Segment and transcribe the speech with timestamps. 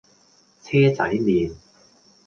[0.63, 1.53] 車仔麪